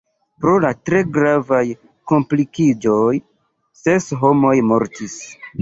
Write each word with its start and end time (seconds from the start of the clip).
Pro 0.43 0.53
la 0.61 0.71
tre 0.89 1.01
gravaj 1.17 1.59
komplikiĝoj 2.13 3.15
ses 3.83 4.09
homoj 4.25 4.57
mortis. 4.73 5.21